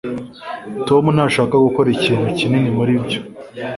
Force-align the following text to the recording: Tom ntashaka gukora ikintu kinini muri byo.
Tom 0.87 1.03
ntashaka 1.15 1.55
gukora 1.65 1.87
ikintu 1.97 2.27
kinini 2.37 2.69
muri 2.77 2.93
byo. 3.03 3.19